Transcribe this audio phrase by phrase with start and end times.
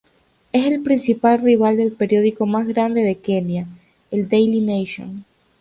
[0.51, 3.67] Es el principal rival del periódico más grande de Kenia,
[4.09, 5.25] el Daily Nation.